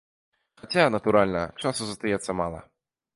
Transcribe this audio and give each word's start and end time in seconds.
Хаця, 0.61 0.85
натуральна, 0.95 1.43
часу 1.65 1.81
застаецца 1.91 2.31
мала. 2.41 2.59